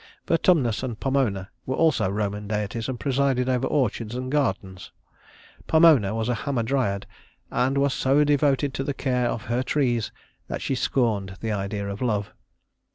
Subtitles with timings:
[0.25, 4.91] Vertumnus and Pomona were also Roman deities and presided over orchards and gardens.
[5.67, 7.05] Pomona was a Hamadryad,
[7.51, 10.11] and was so devoted to the care of her trees
[10.47, 12.33] that she scorned the idea of love.